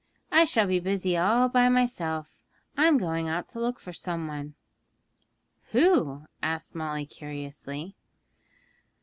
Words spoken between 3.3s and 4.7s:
to look for some one.'